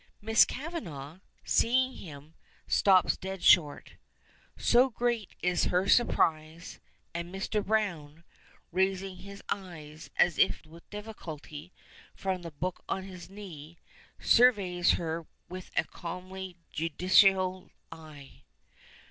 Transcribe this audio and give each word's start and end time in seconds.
Miss 0.19 0.45
Kavanagh, 0.45 1.19
seeing 1.43 1.93
him, 1.97 2.33
stops 2.65 3.17
dead 3.17 3.43
short, 3.43 3.97
so 4.57 4.89
great 4.89 5.35
is 5.43 5.65
her 5.65 5.87
surprise, 5.87 6.79
and 7.13 7.31
Mr. 7.31 7.63
Browne, 7.63 8.23
raising 8.71 9.17
his 9.17 9.43
eyes, 9.49 10.09
as 10.15 10.39
if 10.39 10.65
with 10.65 10.89
difficulty, 10.89 11.71
from 12.15 12.41
the 12.41 12.49
book 12.49 12.83
on 12.89 13.03
his 13.03 13.29
knee, 13.29 13.77
surveys 14.19 14.93
her 14.93 15.27
with 15.49 15.69
a 15.77 15.83
calmly 15.83 16.57
judicial 16.71 17.69
eye. 17.91 18.41